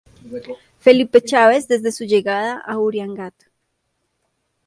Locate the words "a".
2.59-2.79